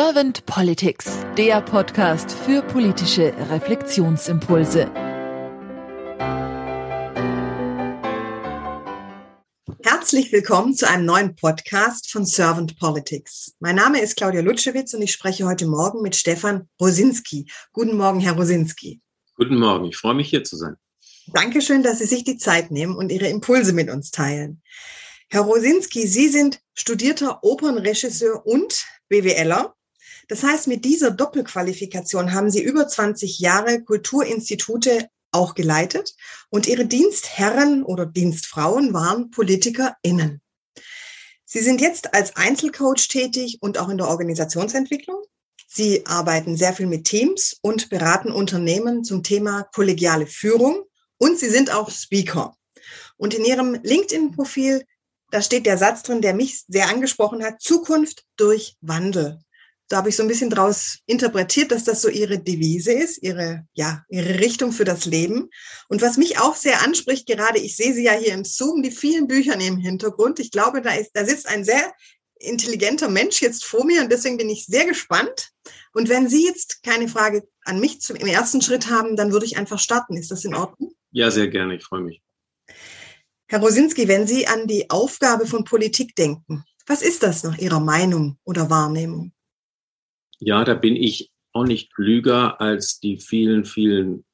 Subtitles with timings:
[0.00, 4.88] Servant Politics, der Podcast für politische Reflexionsimpulse.
[9.82, 13.56] Herzlich willkommen zu einem neuen Podcast von Servant Politics.
[13.58, 17.50] Mein Name ist Claudia Lutschewitz und ich spreche heute Morgen mit Stefan Rosinski.
[17.72, 19.00] Guten Morgen, Herr Rosinski.
[19.34, 20.76] Guten Morgen, ich freue mich hier zu sein.
[21.34, 24.62] Dankeschön, dass Sie sich die Zeit nehmen und Ihre Impulse mit uns teilen.
[25.28, 29.74] Herr Rosinski, Sie sind studierter Opernregisseur und BWLer.
[30.28, 36.14] Das heißt, mit dieser Doppelqualifikation haben Sie über 20 Jahre Kulturinstitute auch geleitet
[36.50, 40.40] und Ihre Dienstherren oder Dienstfrauen waren PolitikerInnen.
[41.44, 45.22] Sie sind jetzt als Einzelcoach tätig und auch in der Organisationsentwicklung.
[45.66, 50.84] Sie arbeiten sehr viel mit Teams und beraten Unternehmen zum Thema kollegiale Führung
[51.18, 52.54] und Sie sind auch Speaker.
[53.16, 54.84] Und in Ihrem LinkedIn-Profil
[55.30, 59.40] da steht der Satz drin, der mich sehr angesprochen hat, Zukunft durch Wandel.
[59.88, 63.66] Da habe ich so ein bisschen draus interpretiert, dass das so ihre Devise ist, ihre,
[63.72, 65.48] ja, ihre Richtung für das Leben.
[65.88, 68.90] Und was mich auch sehr anspricht, gerade ich sehe sie ja hier im Zoom, die
[68.90, 70.40] vielen Bücher im Hintergrund.
[70.40, 71.92] Ich glaube, da ist, da sitzt ein sehr
[72.40, 75.50] intelligenter Mensch jetzt vor mir und deswegen bin ich sehr gespannt.
[75.92, 79.46] Und wenn Sie jetzt keine Frage an mich zum, im ersten Schritt haben, dann würde
[79.46, 80.16] ich einfach starten.
[80.16, 80.92] Ist das in Ordnung?
[81.10, 81.76] Ja, sehr gerne.
[81.76, 82.22] Ich freue mich.
[83.46, 87.80] Herr Rosinski, wenn Sie an die Aufgabe von Politik denken, was ist das nach Ihrer
[87.80, 89.32] Meinung oder Wahrnehmung?
[90.38, 94.24] Ja, da bin ich auch nicht klüger als die vielen, vielen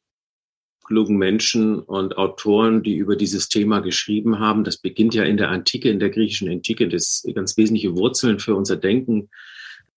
[0.85, 4.65] klugen Menschen und Autoren, die über dieses Thema geschrieben haben.
[4.65, 8.55] Das beginnt ja in der Antike, in der griechischen Antike, das ganz wesentliche Wurzeln für
[8.55, 9.31] unser Denken.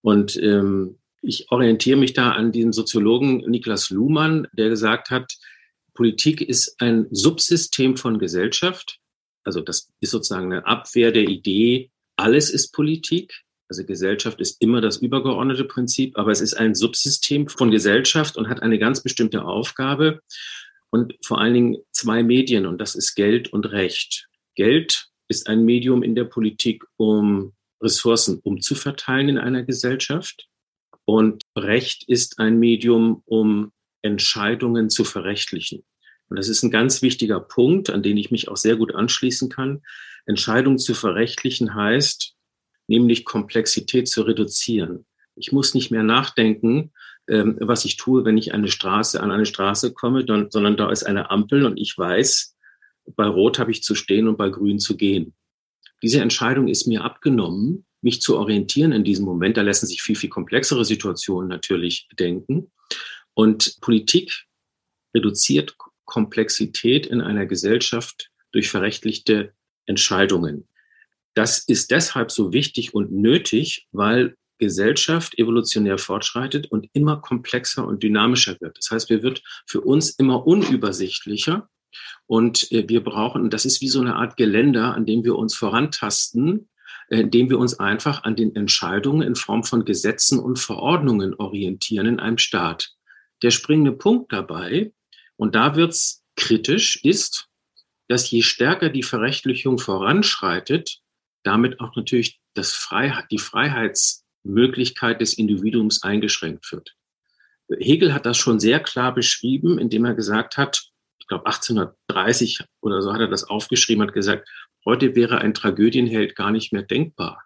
[0.02, 5.34] Und ähm, ich orientiere mich da an den Soziologen Niklas Luhmann, der gesagt hat,
[5.94, 9.02] Politik ist ein Subsystem von Gesellschaft
[9.48, 13.46] also das ist sozusagen eine Abwehr der Idee, alles ist Politik.
[13.70, 18.48] Also Gesellschaft ist immer das übergeordnete Prinzip, aber es ist ein Subsystem von Gesellschaft und
[18.50, 20.22] hat eine ganz bestimmte Aufgabe
[20.89, 24.28] und vor allen Dingen zwei Medien und das ist Geld und Recht.
[24.55, 30.48] Geld ist ein Medium in der Politik, um Ressourcen umzuverteilen in einer Gesellschaft
[31.05, 35.84] und Recht ist ein Medium, um Entscheidungen zu verrechtlichen.
[36.30, 39.49] Und das ist ein ganz wichtiger Punkt, an den ich mich auch sehr gut anschließen
[39.49, 39.84] kann.
[40.26, 42.36] Entscheidungen zu verrechtlichen heißt,
[42.87, 45.05] nämlich Komplexität zu reduzieren.
[45.36, 46.92] Ich muss nicht mehr nachdenken,
[47.27, 51.03] ähm, was ich tue, wenn ich eine Straße an eine Straße komme, sondern da ist
[51.03, 52.55] eine Ampel und ich weiß,
[53.15, 55.33] bei Rot habe ich zu stehen und bei Grün zu gehen.
[56.02, 59.58] Diese Entscheidung ist mir abgenommen, mich zu orientieren in diesem Moment.
[59.58, 62.71] Da lassen sich viel, viel komplexere Situationen natürlich denken.
[63.33, 64.45] Und Politik
[65.15, 65.75] reduziert
[66.05, 69.54] Komplexität in einer Gesellschaft durch verrechtlichte
[69.86, 70.67] Entscheidungen.
[71.37, 78.02] Das ist deshalb so wichtig und nötig, weil Gesellschaft evolutionär fortschreitet und immer komplexer und
[78.02, 78.80] dynamischer wird.
[78.80, 81.70] Das heißt, wir wird für uns immer unübersichtlicher
[82.25, 85.53] und äh, wir brauchen, das ist wie so eine Art Geländer, an dem wir uns
[85.53, 86.70] vorantasten,
[87.09, 92.08] äh, indem wir uns einfach an den Entscheidungen in Form von Gesetzen und Verordnungen orientieren
[92.08, 92.93] in einem Staat.
[93.43, 94.92] Der springende Punkt dabei
[95.36, 97.48] und da wird's kritisch, ist,
[98.08, 101.04] dass je stärker die Verrechtlichung voranschreitet,
[101.43, 106.95] damit auch natürlich das Freiheit, die Freiheitsmöglichkeit des Individuums eingeschränkt wird.
[107.80, 110.89] Hegel hat das schon sehr klar beschrieben, indem er gesagt hat,
[111.20, 114.48] ich glaube 1830 oder so hat er das aufgeschrieben, hat gesagt,
[114.86, 117.43] heute wäre ein Tragödienheld gar nicht mehr denkbar.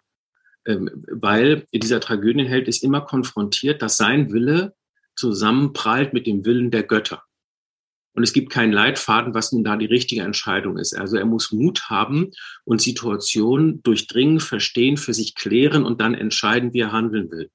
[0.64, 4.74] Ähm, weil dieser Tragödienheld ist immer konfrontiert, dass sein Wille
[5.16, 7.24] zusammenprallt mit dem Willen der Götter.
[8.14, 10.96] Und es gibt keinen Leitfaden, was nun da die richtige Entscheidung ist.
[10.96, 12.30] Also er muss Mut haben
[12.64, 17.50] und Situationen durchdringen, verstehen, für sich klären und dann entscheiden, wie er handeln will.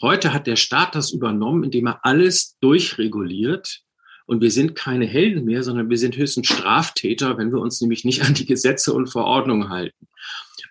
[0.00, 3.80] Heute hat der Staat das übernommen, indem er alles durchreguliert.
[4.26, 8.04] Und wir sind keine Helden mehr, sondern wir sind höchstens Straftäter, wenn wir uns nämlich
[8.04, 10.08] nicht an die Gesetze und Verordnungen halten.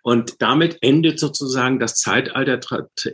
[0.02, 2.60] Und damit endet sozusagen das Zeitalter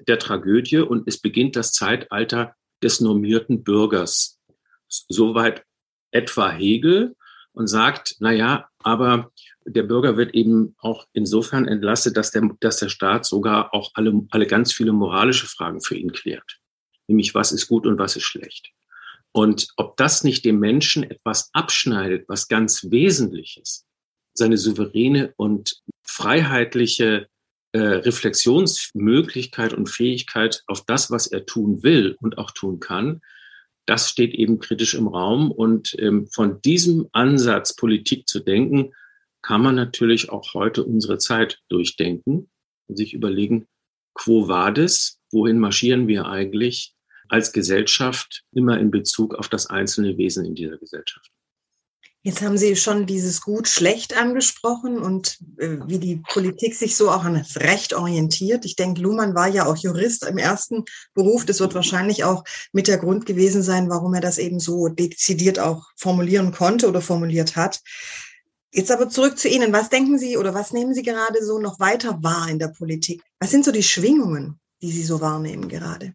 [0.08, 4.40] der Tragödie und es beginnt das Zeitalter des normierten Bürgers.
[4.88, 5.64] Soweit
[6.12, 7.16] etwa Hegel
[7.54, 9.32] und sagt, na ja, aber
[9.66, 14.26] der Bürger wird eben auch insofern entlastet, dass der, dass der Staat sogar auch alle,
[14.32, 16.60] alle ganz viele moralische Fragen für ihn klärt.
[17.08, 18.72] Nämlich, was ist gut und was ist schlecht.
[19.32, 23.86] Und ob das nicht dem Menschen etwas abschneidet, was ganz Wesentliches,
[24.34, 27.28] seine souveräne und freiheitliche
[27.72, 33.22] äh, Reflexionsmöglichkeit und Fähigkeit auf das, was er tun will und auch tun kann,
[33.90, 35.52] das steht eben kritisch im Raum.
[35.52, 38.94] Und ähm, von diesem Ansatz, Politik zu denken,
[39.42, 42.52] kann man natürlich auch heute unsere Zeit durchdenken
[42.88, 43.68] und sich überlegen,
[44.14, 45.20] quo vadis?
[45.32, 46.96] wohin marschieren wir eigentlich
[47.30, 51.32] als Gesellschaft immer in Bezug auf das einzelne Wesen in dieser Gesellschaft.
[52.30, 57.24] Jetzt haben Sie schon dieses Gut-Schlecht angesprochen und äh, wie die Politik sich so auch
[57.24, 58.66] an das Recht orientiert.
[58.66, 60.86] Ich denke, Luhmann war ja auch Jurist im ersten
[61.16, 61.44] Beruf.
[61.44, 65.58] Das wird wahrscheinlich auch mit der Grund gewesen sein, warum er das eben so dezidiert
[65.58, 67.80] auch formulieren konnte oder formuliert hat.
[68.72, 69.74] Jetzt aber zurück zu Ihnen.
[69.74, 73.24] Was denken Sie oder was nehmen Sie gerade so noch weiter wahr in der Politik?
[73.40, 76.14] Was sind so die Schwingungen, die Sie so wahrnehmen gerade?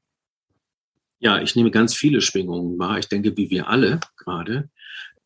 [1.19, 3.01] Ja, ich nehme ganz viele Schwingungen wahr.
[3.01, 4.71] Ich denke, wie wir alle gerade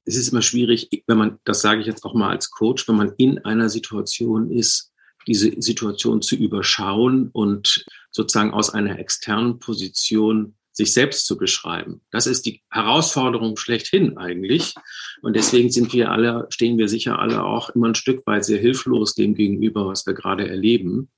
[0.09, 2.97] es ist immer schwierig, wenn man, das sage ich jetzt auch mal als Coach, wenn
[2.97, 4.91] man in einer Situation ist,
[5.27, 12.01] diese Situation zu überschauen und sozusagen aus einer externen Position sich selbst zu beschreiben.
[12.11, 14.75] Das ist die Herausforderung schlechthin eigentlich.
[15.21, 18.59] Und deswegen sind wir alle, stehen wir sicher alle auch immer ein Stück weit sehr
[18.59, 21.11] hilflos dem gegenüber, was wir gerade erleben,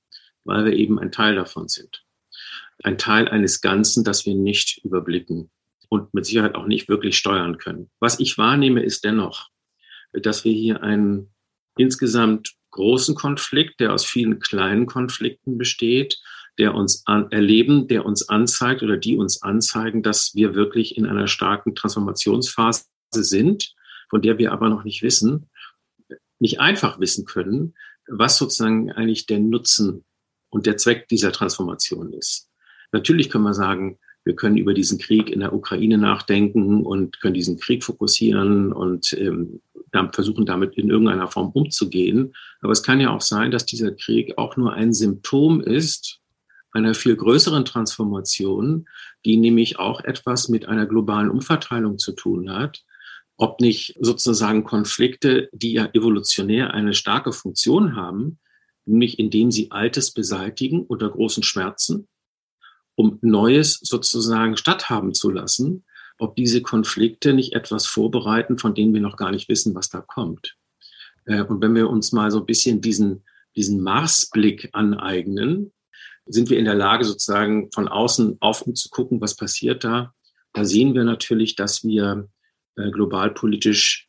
[0.43, 2.03] weil wir eben ein Teil davon sind.
[2.83, 5.49] Ein Teil eines Ganzen, das wir nicht überblicken
[5.91, 7.91] und mit Sicherheit auch nicht wirklich steuern können.
[7.99, 9.49] Was ich wahrnehme, ist dennoch,
[10.13, 11.33] dass wir hier einen
[11.77, 16.17] insgesamt großen Konflikt, der aus vielen kleinen Konflikten besteht,
[16.57, 21.05] der uns an, erleben, der uns anzeigt oder die uns anzeigen, dass wir wirklich in
[21.05, 23.73] einer starken Transformationsphase sind,
[24.09, 25.49] von der wir aber noch nicht wissen,
[26.39, 27.73] nicht einfach wissen können,
[28.07, 30.05] was sozusagen eigentlich der Nutzen
[30.49, 32.49] und der Zweck dieser Transformation ist.
[32.93, 37.33] Natürlich können wir sagen, wir können über diesen Krieg in der Ukraine nachdenken und können
[37.33, 39.61] diesen Krieg fokussieren und ähm,
[40.13, 42.33] versuchen damit in irgendeiner Form umzugehen.
[42.61, 46.19] Aber es kann ja auch sein, dass dieser Krieg auch nur ein Symptom ist
[46.73, 48.87] einer viel größeren Transformation,
[49.25, 52.83] die nämlich auch etwas mit einer globalen Umverteilung zu tun hat.
[53.37, 58.39] Ob nicht sozusagen Konflikte, die ja evolutionär eine starke Funktion haben,
[58.85, 62.07] nämlich indem sie Altes beseitigen unter großen Schmerzen
[63.01, 65.83] um Neues sozusagen statthaben zu lassen,
[66.19, 70.01] ob diese Konflikte nicht etwas vorbereiten, von denen wir noch gar nicht wissen, was da
[70.01, 70.55] kommt.
[71.25, 73.23] Äh, und wenn wir uns mal so ein bisschen diesen,
[73.55, 75.71] diesen Marsblick aneignen,
[76.27, 80.13] sind wir in der Lage, sozusagen von außen auf zu gucken, was passiert da.
[80.53, 82.29] Da sehen wir natürlich, dass wir
[82.75, 84.07] äh, globalpolitisch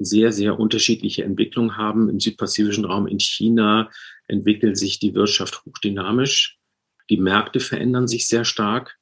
[0.00, 2.08] sehr, sehr unterschiedliche Entwicklungen haben.
[2.08, 3.88] Im südpazifischen Raum in China
[4.26, 6.58] entwickelt sich die Wirtschaft hochdynamisch.
[7.10, 8.96] Die Märkte verändern sich sehr stark.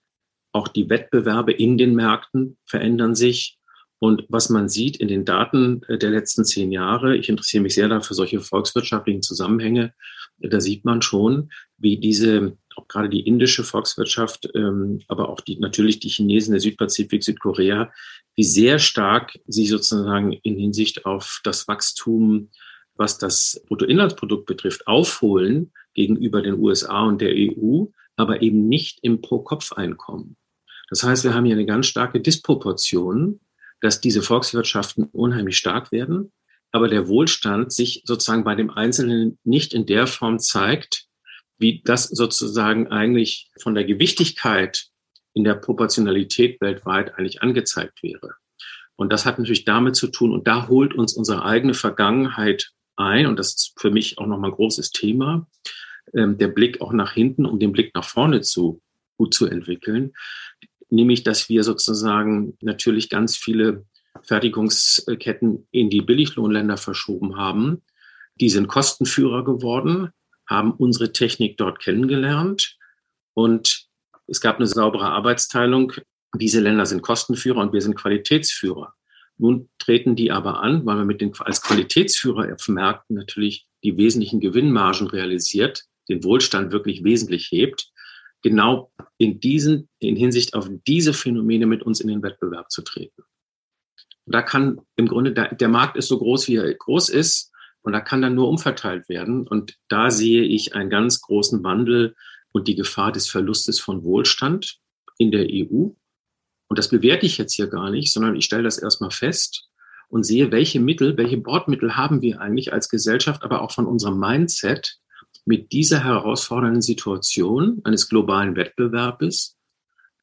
[0.53, 3.59] Auch die Wettbewerbe in den Märkten verändern sich.
[4.03, 7.75] Und was man sieht in den Daten äh, der letzten zehn Jahre, ich interessiere mich
[7.75, 9.93] sehr dafür solche volkswirtschaftlichen Zusammenhänge,
[10.39, 15.59] da sieht man schon, wie diese, auch gerade die indische Volkswirtschaft, ähm, aber auch die,
[15.59, 17.93] natürlich die Chinesen, der Südpazifik, Südkorea,
[18.37, 22.49] wie sehr stark sie sozusagen in Hinsicht auf das Wachstum,
[22.95, 29.21] was das Bruttoinlandsprodukt betrifft, aufholen gegenüber den USA und der EU, aber eben nicht im
[29.21, 30.37] Pro-Kopf-Einkommen.
[30.89, 33.41] Das heißt, wir haben hier eine ganz starke Disproportion,
[33.81, 36.33] dass diese Volkswirtschaften unheimlich stark werden,
[36.73, 41.07] aber der Wohlstand sich sozusagen bei dem Einzelnen nicht in der Form zeigt,
[41.59, 44.87] wie das sozusagen eigentlich von der Gewichtigkeit
[45.33, 48.35] in der Proportionalität weltweit eigentlich angezeigt wäre.
[48.97, 53.27] Und das hat natürlich damit zu tun, und da holt uns unsere eigene Vergangenheit ein,
[53.27, 55.47] und das ist für mich auch nochmal ein großes Thema,
[56.15, 58.81] ähm, der Blick auch nach hinten, um den Blick nach vorne zu
[59.17, 60.13] gut zu entwickeln.
[60.89, 63.85] Nämlich, dass wir sozusagen natürlich ganz viele
[64.23, 67.83] Fertigungsketten in die Billiglohnländer verschoben haben.
[68.41, 70.11] Die sind Kostenführer geworden,
[70.49, 72.77] haben unsere Technik dort kennengelernt
[73.35, 73.87] und
[74.27, 75.93] es gab eine saubere Arbeitsteilung.
[76.35, 78.95] Diese Länder sind Kostenführer und wir sind Qualitätsführer.
[79.39, 83.97] Nun treten die aber an, weil man mit den als Qualitätsführer auf Märkten natürlich die
[83.97, 87.91] wesentlichen Gewinnmargen realisiert, den Wohlstand wirklich wesentlich hebt,
[88.43, 93.23] genau in diesen, in Hinsicht auf diese Phänomene mit uns in den Wettbewerb zu treten.
[94.27, 97.51] Da kann im Grunde, der, der Markt ist so groß, wie er groß ist,
[97.83, 99.47] und da kann dann nur umverteilt werden.
[99.47, 102.15] Und da sehe ich einen ganz großen Wandel
[102.53, 104.79] und die Gefahr des Verlustes von Wohlstand
[105.19, 105.89] in der EU.
[106.69, 109.69] Und das bewerte ich jetzt hier gar nicht, sondern ich stelle das erstmal fest
[110.09, 114.19] und sehe, welche Mittel, welche Bordmittel haben wir eigentlich als Gesellschaft, aber auch von unserem
[114.19, 114.99] Mindset,
[115.45, 119.57] mit dieser herausfordernden Situation eines globalen Wettbewerbes,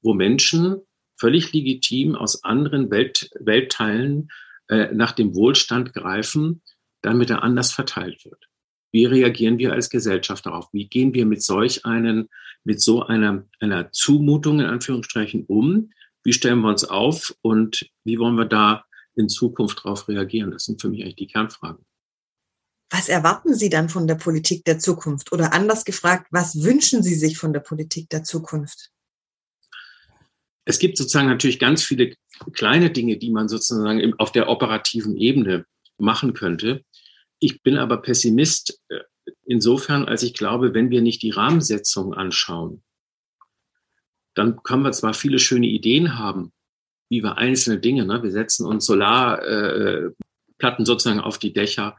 [0.02, 0.78] wo Menschen
[1.20, 4.30] völlig legitim aus anderen Welt, Weltteilen
[4.70, 6.62] äh, nach dem Wohlstand greifen,
[7.02, 8.48] damit er anders verteilt wird.
[8.92, 10.68] Wie reagieren wir als Gesellschaft darauf?
[10.72, 12.30] Wie gehen wir mit solch einen,
[12.64, 15.92] mit so einer, einer Zumutung in Anführungsstrichen um?
[16.24, 20.52] Wie stellen wir uns auf und wie wollen wir da in Zukunft darauf reagieren?
[20.52, 21.87] Das sind für mich eigentlich die Kernfragen.
[22.90, 25.32] Was erwarten Sie dann von der Politik der Zukunft?
[25.34, 28.92] Oder anders gefragt, was wünschen Sie sich von der Politik der Zukunft?
[30.64, 32.16] Es gibt sozusagen natürlich ganz viele
[32.54, 35.66] kleine Dinge, die man sozusagen auf der operativen Ebene
[35.98, 36.84] machen könnte.
[37.40, 39.00] Ich bin aber Pessimist äh,
[39.46, 42.84] insofern, als ich glaube, wenn wir nicht die Rahmensetzung anschauen,
[44.34, 46.52] dann können wir zwar viele schöne Ideen haben,
[47.10, 50.14] wie wir einzelne Dinge, ne, wir setzen uns Solarplatten
[50.60, 51.98] äh, sozusagen auf die Dächer,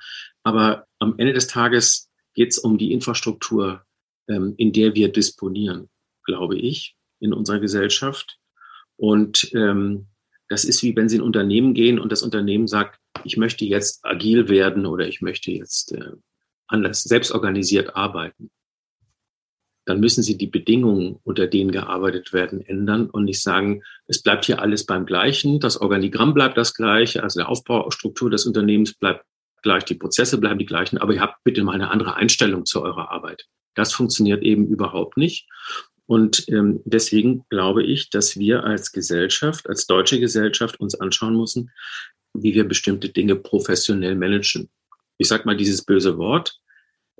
[0.48, 3.84] aber am Ende des Tages geht es um die Infrastruktur,
[4.28, 5.90] ähm, in der wir disponieren,
[6.24, 8.38] glaube ich, in unserer Gesellschaft.
[8.96, 10.06] Und ähm,
[10.48, 13.66] das ist wie wenn Sie in ein Unternehmen gehen und das Unternehmen sagt, ich möchte
[13.66, 16.12] jetzt agil werden oder ich möchte jetzt äh,
[16.66, 18.50] anders selbstorganisiert arbeiten.
[19.84, 24.46] Dann müssen Sie die Bedingungen, unter denen gearbeitet werden, ändern und nicht sagen, es bleibt
[24.46, 29.26] hier alles beim Gleichen, das Organigramm bleibt das gleiche, also der Aufbaustruktur des Unternehmens bleibt
[29.62, 32.82] gleich, die Prozesse bleiben die gleichen, aber ihr habt bitte mal eine andere Einstellung zu
[32.82, 33.46] eurer Arbeit.
[33.74, 35.46] Das funktioniert eben überhaupt nicht.
[36.06, 41.70] Und ähm, deswegen glaube ich, dass wir als Gesellschaft, als deutsche Gesellschaft uns anschauen müssen,
[42.32, 44.70] wie wir bestimmte Dinge professionell managen.
[45.18, 46.58] Ich sage mal dieses böse Wort.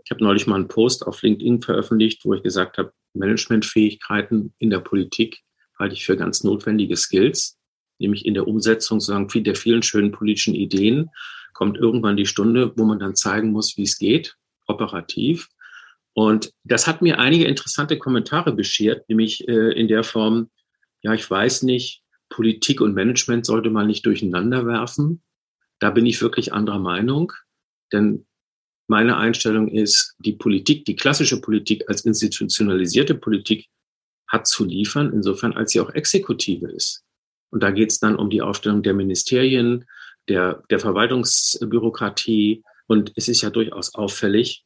[0.05, 4.71] Ich habe neulich mal einen Post auf LinkedIn veröffentlicht, wo ich gesagt habe, Managementfähigkeiten in
[4.71, 5.43] der Politik
[5.79, 7.59] halte ich für ganz notwendige Skills,
[7.99, 11.11] nämlich in der Umsetzung sozusagen der vielen schönen politischen Ideen
[11.59, 14.37] kommt irgendwann die Stunde, wo man dann zeigen muss, wie es geht,
[14.69, 15.49] operativ.
[16.13, 20.51] Und das hat mir einige interessante Kommentare beschert, nämlich äh, in der Form,
[21.03, 25.21] ja, ich weiß nicht, Politik und Management sollte man nicht durcheinander werfen.
[25.81, 27.33] Da bin ich wirklich anderer Meinung,
[27.93, 28.25] denn
[28.87, 33.67] meine Einstellung ist, die Politik, die klassische Politik als institutionalisierte Politik
[34.29, 37.03] hat zu liefern, insofern als sie auch Exekutive ist.
[37.51, 39.87] Und da geht es dann um die Aufstellung der Ministerien,
[40.29, 42.63] der, der Verwaltungsbürokratie.
[42.87, 44.65] Und es ist ja durchaus auffällig,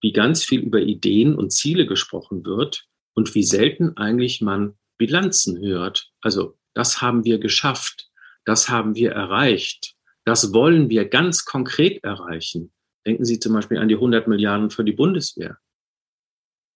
[0.00, 5.60] wie ganz viel über Ideen und Ziele gesprochen wird und wie selten eigentlich man Bilanzen
[5.60, 6.10] hört.
[6.20, 8.10] Also das haben wir geschafft,
[8.44, 12.72] das haben wir erreicht, das wollen wir ganz konkret erreichen.
[13.06, 15.58] Denken Sie zum Beispiel an die 100 Milliarden für die Bundeswehr.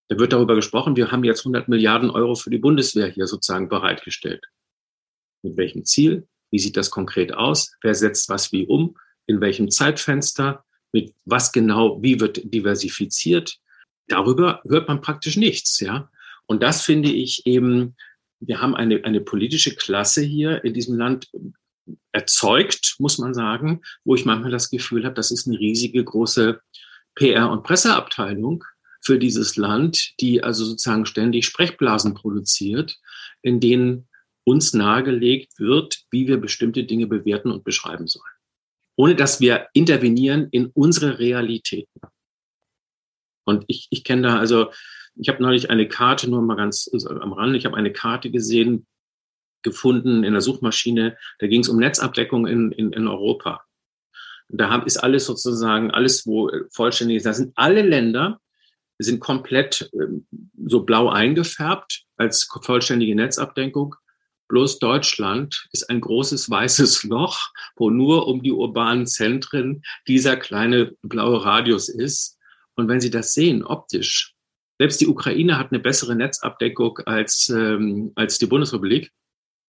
[0.09, 3.69] Da wird darüber gesprochen, wir haben jetzt 100 Milliarden Euro für die Bundeswehr hier sozusagen
[3.69, 4.45] bereitgestellt.
[5.43, 6.27] Mit welchem Ziel?
[6.55, 7.73] Wie sieht das konkret aus?
[7.83, 8.97] Wer setzt was wie um?
[9.27, 10.65] In welchem Zeitfenster?
[10.93, 12.01] Mit was genau?
[12.01, 13.59] Wie wird diversifiziert?
[14.07, 16.09] Darüber hört man praktisch nichts, ja.
[16.47, 17.97] Und das finde ich eben,
[18.39, 21.29] wir haben eine, eine politische Klasse hier in diesem Land
[22.13, 26.61] erzeugt, muss man sagen, wo ich manchmal das Gefühl habe, das ist eine riesige große
[27.17, 28.63] PR- und Presseabteilung
[29.01, 32.97] für dieses Land, die also sozusagen ständig Sprechblasen produziert,
[33.43, 34.07] in denen
[34.45, 38.25] uns nahegelegt wird, wie wir bestimmte Dinge bewerten und beschreiben sollen.
[38.97, 42.01] Ohne dass wir intervenieren in unsere Realitäten.
[43.45, 44.71] Und ich, ich kenne da, also
[45.17, 48.31] ich habe neulich eine Karte, nur mal ganz also am Rand, ich habe eine Karte
[48.31, 48.87] gesehen,
[49.63, 53.65] gefunden in der Suchmaschine, da ging es um Netzabdeckung in, in, in Europa.
[54.49, 58.41] Und da ist alles sozusagen, alles, wo vollständig ist, da sind alle Länder,
[58.99, 60.27] sind komplett ähm,
[60.67, 63.97] so blau eingefärbt als vollständige Netzabdeckung.
[64.49, 70.95] Bloß Deutschland ist ein großes weißes Loch, wo nur um die urbanen Zentren dieser kleine
[71.03, 72.39] blaue Radius ist.
[72.75, 74.35] Und wenn Sie das sehen, optisch,
[74.79, 79.13] selbst die Ukraine hat eine bessere Netzabdeckung als, ähm, als die Bundesrepublik.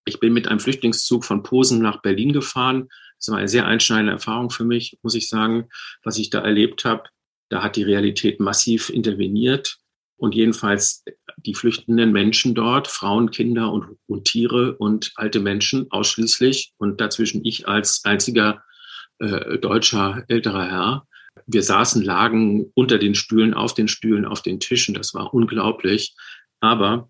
[0.05, 2.89] Ich bin mit einem Flüchtlingszug von Posen nach Berlin gefahren.
[3.19, 5.69] Das war eine sehr einschneidende Erfahrung für mich, muss ich sagen,
[6.03, 7.03] was ich da erlebt habe.
[7.49, 9.77] Da hat die Realität massiv interveniert.
[10.17, 11.03] Und jedenfalls
[11.37, 17.43] die flüchtenden Menschen dort, Frauen, Kinder und, und Tiere und alte Menschen ausschließlich und dazwischen
[17.43, 18.63] ich als einziger
[19.19, 21.07] äh, deutscher älterer Herr.
[21.47, 24.95] Wir saßen, lagen unter den Stühlen, auf den Stühlen, auf den Tischen.
[24.95, 26.15] Das war unglaublich.
[26.61, 27.09] Aber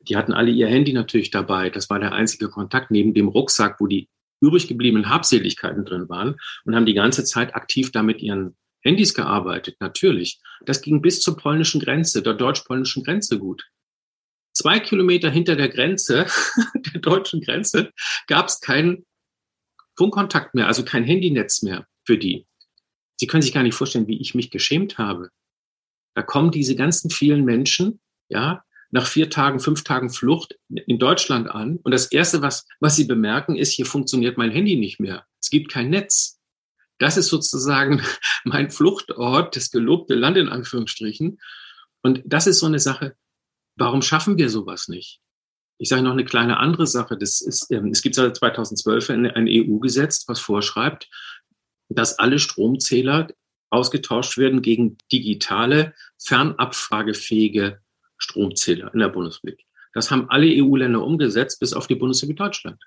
[0.00, 1.70] die hatten alle ihr Handy natürlich dabei.
[1.70, 4.08] Das war der einzige Kontakt neben dem Rucksack, wo die
[4.40, 9.76] übrig gebliebenen Habseligkeiten drin waren und haben die ganze Zeit aktiv damit ihren Handys gearbeitet,
[9.80, 10.40] natürlich.
[10.64, 13.64] Das ging bis zur polnischen Grenze, der deutsch-polnischen Grenze gut.
[14.52, 16.26] Zwei Kilometer hinter der Grenze,
[16.74, 17.90] der deutschen Grenze,
[18.26, 19.04] gab es keinen
[19.96, 22.46] Funkkontakt mehr, also kein Handynetz mehr für die.
[23.16, 25.30] Sie können sich gar nicht vorstellen, wie ich mich geschämt habe.
[26.14, 31.48] Da kommen diese ganzen vielen Menschen, ja, nach vier Tagen, fünf Tagen Flucht in Deutschland
[31.50, 31.78] an.
[31.78, 35.26] Und das Erste, was, was sie bemerken, ist, hier funktioniert mein Handy nicht mehr.
[35.40, 36.38] Es gibt kein Netz.
[37.04, 38.00] Das ist sozusagen
[38.44, 41.38] mein Fluchtort, das gelobte Land in Anführungsstrichen.
[42.02, 43.14] Und das ist so eine Sache,
[43.76, 45.20] warum schaffen wir sowas nicht?
[45.76, 47.18] Ich sage noch eine kleine andere Sache.
[47.18, 51.10] Das ist, ähm, es gibt seit 2012 ein, ein EU-Gesetz, was vorschreibt,
[51.90, 53.28] dass alle Stromzähler
[53.68, 55.92] ausgetauscht werden gegen digitale,
[56.24, 57.80] fernabfragefähige
[58.16, 59.66] Stromzähler in der Bundesrepublik.
[59.92, 62.82] Das haben alle EU-Länder umgesetzt, bis auf die Bundesrepublik Deutschland.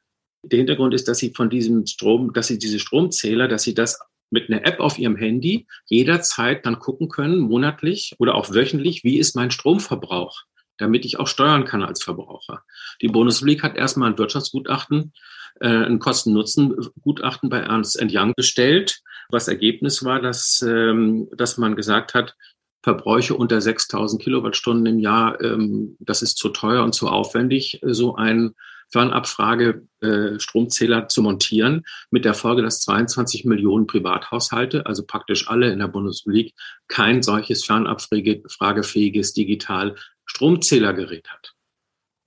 [0.50, 4.00] Der Hintergrund ist, dass sie von diesem Strom, dass sie diese Stromzähler, dass sie das
[4.30, 9.18] mit einer App auf ihrem Handy jederzeit dann gucken können, monatlich oder auch wöchentlich, wie
[9.18, 10.42] ist mein Stromverbrauch,
[10.78, 12.64] damit ich auch steuern kann als Verbraucher.
[13.02, 15.14] Die Bundesrepublik hat erstmal ein Wirtschaftsgutachten,
[15.60, 19.00] äh, ein Kosten-Nutzen-Gutachten bei Ernst Young gestellt.
[19.30, 22.36] Was Ergebnis war, dass, ähm, dass man gesagt hat,
[22.84, 28.16] Verbräuche unter 6000 Kilowattstunden im Jahr, ähm, das ist zu teuer und zu aufwendig, so
[28.16, 28.54] ein
[28.90, 35.72] Fernabfrage äh, Stromzähler zu montieren, mit der Folge, dass 22 Millionen Privathaushalte, also praktisch alle
[35.72, 36.54] in der Bundesrepublik,
[36.88, 41.54] kein solches fernabfragefähiges digital Stromzählergerät hat.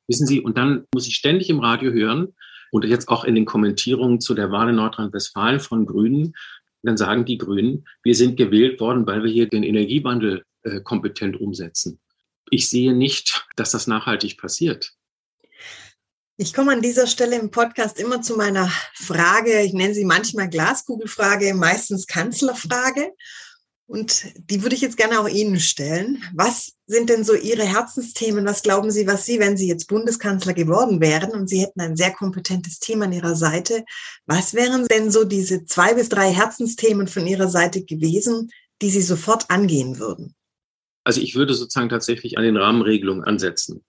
[0.08, 2.34] Wissen Sie, und dann muss ich ständig im Radio hören
[2.72, 6.34] und jetzt auch in den Kommentierungen zu der Wahl in Nordrhein-Westfalen von Grünen,
[6.82, 11.38] dann sagen die Grünen, wir sind gewählt worden, weil wir hier den Energiewandel äh, kompetent
[11.40, 12.00] umsetzen.
[12.50, 14.92] Ich sehe nicht, dass das nachhaltig passiert.
[16.42, 20.48] Ich komme an dieser Stelle im Podcast immer zu meiner Frage, ich nenne sie manchmal
[20.48, 23.12] Glaskugelfrage, meistens Kanzlerfrage.
[23.86, 26.24] Und die würde ich jetzt gerne auch Ihnen stellen.
[26.34, 28.46] Was sind denn so Ihre Herzensthemen?
[28.46, 31.94] Was glauben Sie, was Sie, wenn Sie jetzt Bundeskanzler geworden wären und Sie hätten ein
[31.94, 33.84] sehr kompetentes Team an Ihrer Seite,
[34.24, 39.02] was wären denn so diese zwei bis drei Herzensthemen von Ihrer Seite gewesen, die Sie
[39.02, 40.34] sofort angehen würden?
[41.04, 43.84] Also ich würde sozusagen tatsächlich an den Rahmenregelungen ansetzen.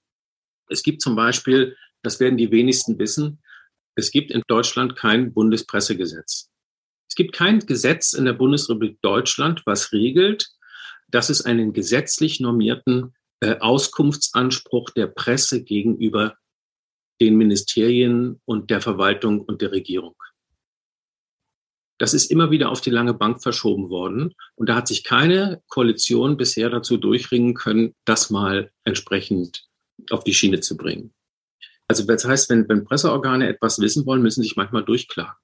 [0.67, 3.41] Es gibt zum Beispiel das werden die wenigsten wissen,
[3.95, 6.49] es gibt in Deutschland kein Bundespressegesetz.
[7.09, 10.49] Es gibt kein Gesetz in der Bundesrepublik Deutschland, was regelt,
[11.09, 16.37] dass es einen gesetzlich normierten äh, Auskunftsanspruch der Presse gegenüber
[17.19, 20.15] den Ministerien und der Verwaltung und der Regierung.
[21.99, 24.33] Das ist immer wieder auf die lange Bank verschoben worden.
[24.55, 29.67] Und da hat sich keine Koalition bisher dazu durchringen können, das mal entsprechend
[30.09, 31.13] auf die Schiene zu bringen.
[31.91, 35.35] Also das heißt, wenn, wenn Presseorgane etwas wissen wollen, müssen sie sich manchmal durchklagen.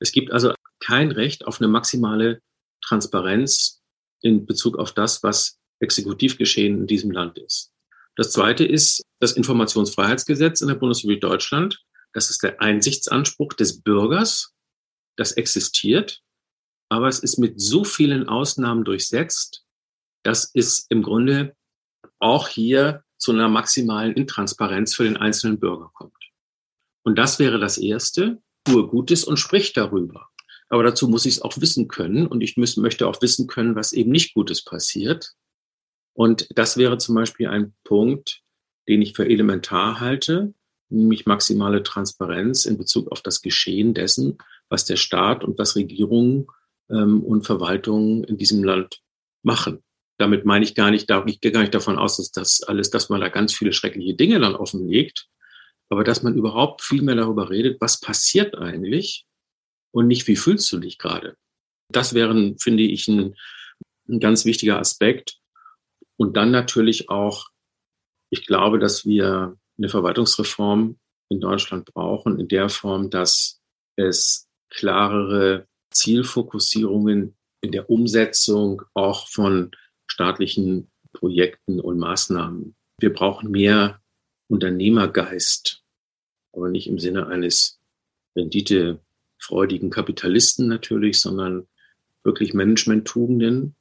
[0.00, 2.42] Es gibt also kein Recht auf eine maximale
[2.84, 3.80] Transparenz
[4.20, 7.70] in Bezug auf das, was Exekutivgeschehen in diesem Land ist.
[8.16, 11.80] Das zweite ist das Informationsfreiheitsgesetz in der Bundesrepublik Deutschland.
[12.14, 14.52] Das ist der Einsichtsanspruch des Bürgers.
[15.14, 16.20] Das existiert,
[16.88, 19.62] aber es ist mit so vielen Ausnahmen durchsetzt,
[20.24, 21.54] dass es im Grunde
[22.18, 26.12] auch hier zu einer maximalen Intransparenz für den einzelnen Bürger kommt.
[27.02, 30.28] Und das wäre das Erste, tue Gutes und sprich darüber.
[30.68, 33.76] Aber dazu muss ich es auch wissen können und ich muss, möchte auch wissen können,
[33.76, 35.34] was eben nicht Gutes passiert.
[36.14, 38.42] Und das wäre zum Beispiel ein Punkt,
[38.88, 40.54] den ich für elementar halte,
[40.88, 46.46] nämlich maximale Transparenz in Bezug auf das Geschehen dessen, was der Staat und was Regierungen
[46.88, 49.02] ähm, und Verwaltungen in diesem Land
[49.42, 49.82] machen.
[50.20, 53.08] Damit meine ich gar nicht, ich gehe gar nicht davon aus, dass das alles, dass
[53.08, 55.28] man da ganz viele schreckliche Dinge dann offenlegt,
[55.88, 59.24] aber dass man überhaupt viel mehr darüber redet, was passiert eigentlich
[59.92, 61.36] und nicht, wie fühlst du dich gerade.
[61.90, 63.34] Das wäre, finde ich, ein,
[64.10, 65.38] ein ganz wichtiger Aspekt.
[66.18, 67.48] Und dann natürlich auch,
[68.28, 70.98] ich glaube, dass wir eine Verwaltungsreform
[71.30, 73.58] in Deutschland brauchen, in der Form, dass
[73.96, 79.70] es klarere Zielfokussierungen in der Umsetzung auch von
[80.10, 82.74] staatlichen Projekten und Maßnahmen.
[82.98, 84.00] Wir brauchen mehr
[84.48, 85.82] Unternehmergeist,
[86.52, 87.80] aber nicht im Sinne eines
[88.36, 91.68] renditefreudigen Kapitalisten natürlich, sondern
[92.24, 93.76] wirklich Management-Tugenden.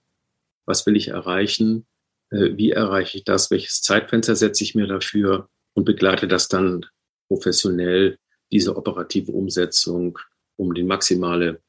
[0.66, 1.88] Was will ich erreichen?
[2.30, 3.50] Äh, wie erreiche ich das?
[3.50, 5.50] Welches Zeitfenster setze ich mir dafür?
[5.74, 6.86] Und begleite das dann
[7.28, 8.18] professionell,
[8.52, 10.20] diese operative Umsetzung,
[10.58, 11.62] um die maximale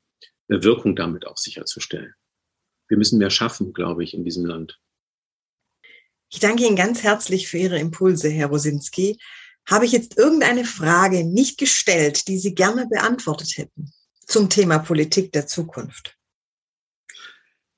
[0.49, 2.15] äh, Wirkung damit auch sicherzustellen
[2.91, 4.79] wir müssen mehr schaffen, glaube ich, in diesem Land.
[6.29, 9.19] Ich danke Ihnen ganz herzlich für Ihre Impulse, Herr Rosinski.
[9.67, 13.93] Habe ich jetzt irgendeine Frage nicht gestellt, die Sie gerne beantwortet hätten
[14.27, 16.17] zum Thema Politik der Zukunft?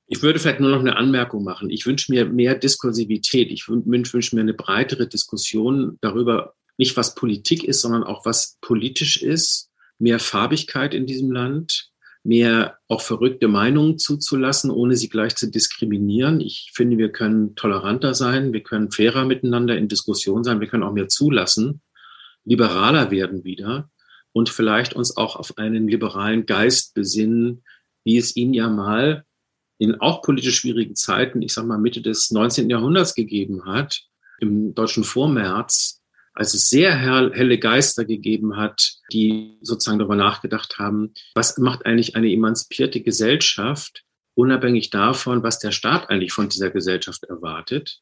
[0.07, 1.69] Ich würde vielleicht nur noch eine Anmerkung machen.
[1.69, 3.51] Ich wünsche mir mehr Diskursivität.
[3.51, 8.57] Ich wünsche wünsch mir eine breitere Diskussion darüber, nicht was Politik ist, sondern auch was
[8.61, 9.69] politisch ist.
[9.99, 11.92] Mehr Farbigkeit in diesem Land,
[12.23, 16.39] mehr auch verrückte Meinungen zuzulassen, ohne sie gleich zu diskriminieren.
[16.39, 20.83] Ich finde, wir können toleranter sein, wir können fairer miteinander in Diskussion sein, wir können
[20.83, 21.81] auch mehr zulassen,
[22.45, 23.89] liberaler werden wieder
[24.31, 27.63] und vielleicht uns auch auf einen liberalen Geist besinnen,
[28.05, 29.25] wie es ihn ja mal
[29.77, 32.69] in auch politisch schwierigen Zeiten, ich sag mal Mitte des 19.
[32.69, 34.01] Jahrhunderts gegeben hat,
[34.39, 36.02] im deutschen Vormärz,
[36.33, 42.15] als es sehr helle Geister gegeben hat, die sozusagen darüber nachgedacht haben, was macht eigentlich
[42.15, 47.99] eine emanzipierte Gesellschaft, unabhängig davon, was der Staat eigentlich von dieser Gesellschaft erwartet.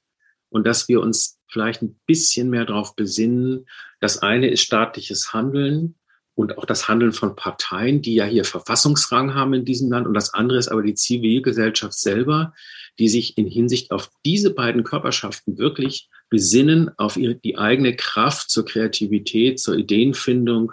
[0.49, 3.67] Und dass wir uns vielleicht ein bisschen mehr darauf besinnen.
[3.99, 5.95] Das eine ist staatliches Handeln
[6.35, 10.07] und auch das Handeln von Parteien, die ja hier Verfassungsrang haben in diesem Land.
[10.07, 12.53] Und das andere ist aber die Zivilgesellschaft selber,
[12.99, 18.49] die sich in Hinsicht auf diese beiden Körperschaften wirklich besinnen, auf ihre, die eigene Kraft
[18.49, 20.71] zur Kreativität, zur Ideenfindung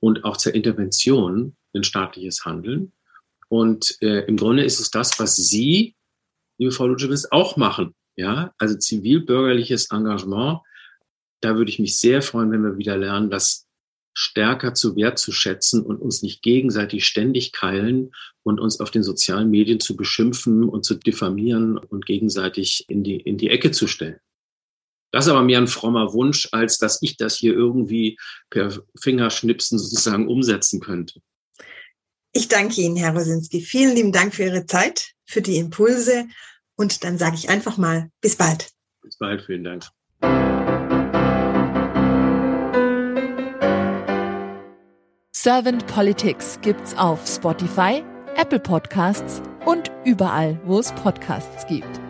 [0.00, 2.92] und auch zur Intervention in staatliches Handeln.
[3.48, 5.94] Und äh, im Grunde ist es das, was Sie,
[6.58, 7.94] liebe Frau Lutschewitz, auch machen.
[8.16, 10.60] Ja, also zivilbürgerliches Engagement.
[11.40, 13.66] Da würde ich mich sehr freuen, wenn wir wieder lernen, das
[14.12, 18.10] stärker zu wertzuschätzen und uns nicht gegenseitig ständig keilen
[18.42, 23.16] und uns auf den sozialen Medien zu beschimpfen und zu diffamieren und gegenseitig in die,
[23.20, 24.18] in die Ecke zu stellen.
[25.12, 28.16] Das ist aber mehr ein frommer Wunsch, als dass ich das hier irgendwie
[28.48, 31.20] per Fingerschnipsen sozusagen umsetzen könnte.
[32.32, 33.60] Ich danke Ihnen, Herr Rosinski.
[33.60, 36.26] Vielen lieben Dank für Ihre Zeit, für die Impulse.
[36.76, 38.70] Und dann sage ich einfach mal, bis bald.
[39.02, 39.86] Bis bald, vielen Dank.
[45.32, 48.04] Servant Politics gibt's auf Spotify,
[48.36, 52.09] Apple Podcasts und überall, wo es Podcasts gibt.